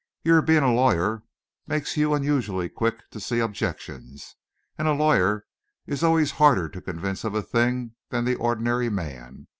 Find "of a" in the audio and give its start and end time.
7.23-7.43